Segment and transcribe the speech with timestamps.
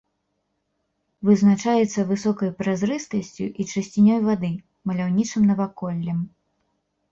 [1.29, 4.51] Вызначаецца высокай празрыстасцю і чысцінёй вады,
[4.91, 6.19] маляўнічым наваколлем.